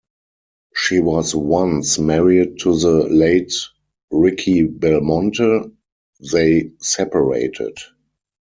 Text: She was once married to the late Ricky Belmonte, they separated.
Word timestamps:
She 0.73 0.99
was 0.99 1.35
once 1.35 1.99
married 1.99 2.57
to 2.61 2.75
the 2.75 3.07
late 3.09 3.53
Ricky 4.09 4.63
Belmonte, 4.63 5.75
they 6.33 6.71
separated. 6.79 7.77